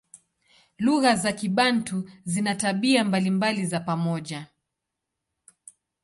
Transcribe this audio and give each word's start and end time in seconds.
Lugha 0.79 1.15
za 1.15 1.31
Kibantu 1.33 2.09
zina 2.25 2.55
tabia 2.55 3.03
mbalimbali 3.03 3.65
za 3.65 3.79
pamoja. 3.79 4.47